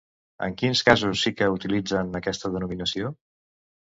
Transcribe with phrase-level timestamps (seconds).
[0.45, 3.13] En quins casos sí que utilitzen aquesta denominació?